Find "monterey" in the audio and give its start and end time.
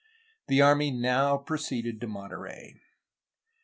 2.07-2.73